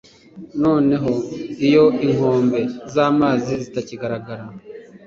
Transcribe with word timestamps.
noneho, 0.63 1.11
iyo 1.67 1.85
inkombe 2.05 2.61
zamazi 2.93 3.53
zitakigaragara 3.63 4.43